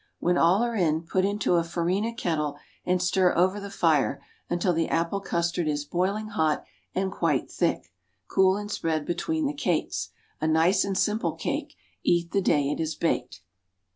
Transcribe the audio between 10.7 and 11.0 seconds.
and